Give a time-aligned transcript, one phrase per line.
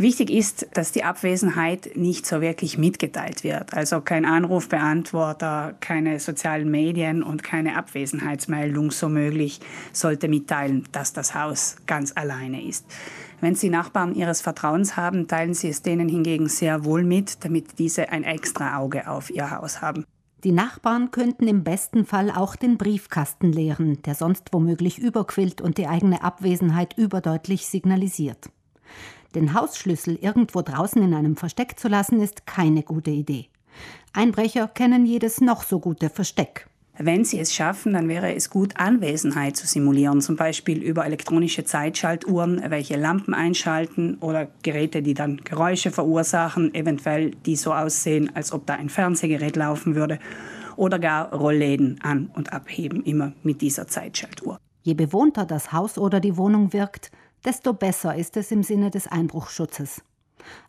[0.00, 3.74] Wichtig ist, dass die Abwesenheit nicht so wirklich mitgeteilt wird.
[3.74, 9.58] Also kein Anrufbeantworter, keine sozialen Medien und keine Abwesenheitsmeldung so möglich
[9.92, 12.86] sollte mitteilen, dass das Haus ganz alleine ist.
[13.40, 17.80] Wenn Sie Nachbarn Ihres Vertrauens haben, teilen Sie es denen hingegen sehr wohl mit, damit
[17.80, 20.04] diese ein extra Auge auf Ihr Haus haben.
[20.44, 25.76] Die Nachbarn könnten im besten Fall auch den Briefkasten leeren, der sonst womöglich überquillt und
[25.76, 28.48] die eigene Abwesenheit überdeutlich signalisiert.
[29.34, 33.48] Den Hausschlüssel irgendwo draußen in einem Versteck zu lassen, ist keine gute Idee.
[34.12, 36.66] Einbrecher kennen jedes noch so gute Versteck.
[37.00, 41.62] Wenn Sie es schaffen, dann wäre es gut, Anwesenheit zu simulieren, zum Beispiel über elektronische
[41.62, 48.52] Zeitschaltuhren, welche Lampen einschalten oder Geräte, die dann Geräusche verursachen, eventuell die so aussehen, als
[48.52, 50.18] ob da ein Fernsehgerät laufen würde,
[50.74, 54.58] oder gar Rollläden an- und abheben, immer mit dieser Zeitschaltuhr.
[54.82, 57.12] Je bewohnter das Haus oder die Wohnung wirkt,
[57.44, 60.02] desto besser ist es im Sinne des Einbruchschutzes.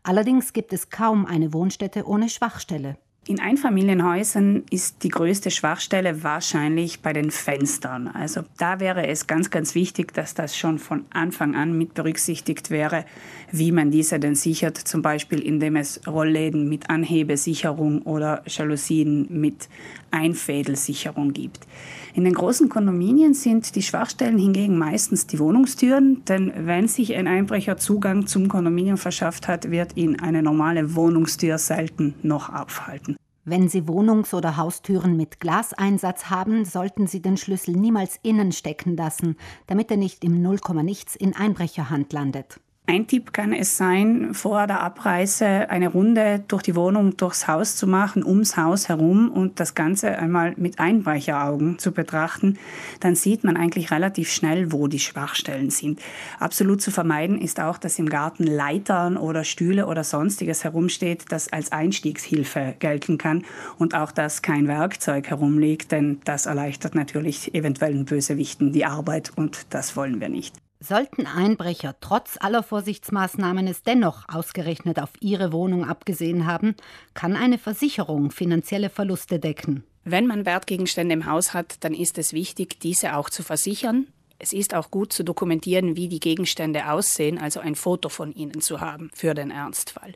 [0.03, 2.97] Allerdings gibt es kaum eine Wohnstätte ohne Schwachstelle.
[3.29, 8.07] In Einfamilienhäusern ist die größte Schwachstelle wahrscheinlich bei den Fenstern.
[8.07, 12.71] Also da wäre es ganz, ganz wichtig, dass das schon von Anfang an mit berücksichtigt
[12.71, 13.05] wäre,
[13.51, 19.69] wie man diese denn sichert, zum Beispiel indem es Rollläden mit Anhebesicherung oder Jalousien mit
[20.09, 21.67] Einfädelsicherung gibt.
[22.15, 27.27] In den großen Kondominien sind die Schwachstellen hingegen meistens die Wohnungstüren, denn wenn sich ein
[27.27, 33.18] Einbrecher Zugang zum Kondominium verschafft hat, wird ihn eine normale Wohnungstür selten noch aufhalten.
[33.45, 38.97] Wenn Sie Wohnungs- oder Haustüren mit Glaseinsatz haben, sollten Sie den Schlüssel niemals innen stecken
[38.97, 39.37] lassen,
[39.67, 42.59] damit er nicht im Nullkommanichts in Einbrecherhand landet.
[42.89, 47.75] Ein Tipp kann es sein, vor der Abreise eine Runde durch die Wohnung, durchs Haus
[47.75, 52.57] zu machen, ums Haus herum und das Ganze einmal mit Einbrecheraugen zu betrachten.
[52.99, 56.01] Dann sieht man eigentlich relativ schnell, wo die Schwachstellen sind.
[56.39, 61.53] Absolut zu vermeiden ist auch, dass im Garten Leitern oder Stühle oder sonstiges herumsteht, das
[61.53, 63.43] als Einstiegshilfe gelten kann
[63.77, 69.67] und auch, dass kein Werkzeug herumliegt, denn das erleichtert natürlich eventuellen Bösewichten die Arbeit und
[69.69, 70.55] das wollen wir nicht.
[70.81, 76.75] Sollten Einbrecher trotz aller Vorsichtsmaßnahmen es dennoch ausgerechnet auf ihre Wohnung abgesehen haben,
[77.13, 79.83] kann eine Versicherung finanzielle Verluste decken.
[80.05, 84.07] Wenn man Wertgegenstände im Haus hat, dann ist es wichtig, diese auch zu versichern
[84.41, 88.61] es ist auch gut zu dokumentieren, wie die Gegenstände aussehen, also ein Foto von ihnen
[88.61, 90.13] zu haben für den Ernstfall.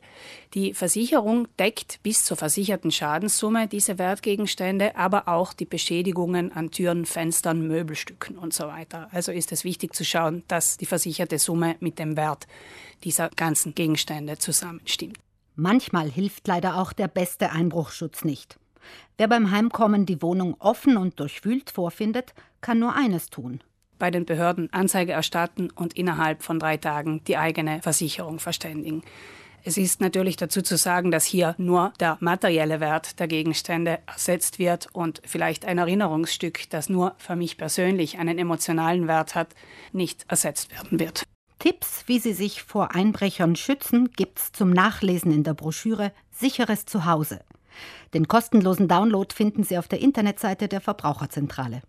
[0.54, 7.04] Die Versicherung deckt bis zur versicherten Schadenssumme diese Wertgegenstände, aber auch die Beschädigungen an Türen,
[7.04, 9.08] Fenstern, Möbelstücken und so weiter.
[9.12, 12.46] Also ist es wichtig zu schauen, dass die versicherte Summe mit dem Wert
[13.04, 15.18] dieser ganzen Gegenstände zusammenstimmt.
[15.54, 18.58] Manchmal hilft leider auch der beste Einbruchschutz nicht.
[19.18, 22.32] Wer beim Heimkommen die Wohnung offen und durchwühlt vorfindet,
[22.62, 23.60] kann nur eines tun
[23.98, 29.02] bei den Behörden Anzeige erstatten und innerhalb von drei Tagen die eigene Versicherung verständigen.
[29.66, 34.58] Es ist natürlich dazu zu sagen, dass hier nur der materielle Wert der Gegenstände ersetzt
[34.58, 39.54] wird und vielleicht ein Erinnerungsstück, das nur für mich persönlich einen emotionalen Wert hat,
[39.92, 41.24] nicht ersetzt werden wird.
[41.58, 47.40] Tipps, wie Sie sich vor Einbrechern schützen, gibt's zum Nachlesen in der Broschüre Sicheres Zuhause.
[48.12, 51.80] Den kostenlosen Download finden Sie auf der Internetseite der Verbraucherzentrale.